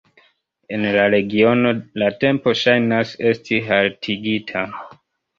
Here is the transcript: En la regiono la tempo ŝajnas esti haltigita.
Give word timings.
En 0.75 0.85
la 0.93 1.01
regiono 1.13 1.73
la 2.03 2.07
tempo 2.23 2.53
ŝajnas 2.61 3.11
esti 3.33 3.59
haltigita. 3.67 4.65